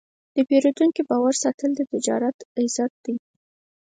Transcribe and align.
د 0.35 0.37
پیرودونکي 0.49 1.01
باور 1.09 1.33
ساتل 1.43 1.71
د 1.75 1.81
تجارت 1.93 2.37
عزت 2.59 2.91
دی. 3.05 3.15